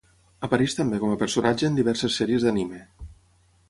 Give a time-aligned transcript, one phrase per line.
[0.47, 2.85] Apareix també com a personatge en diverses sèries d'anime.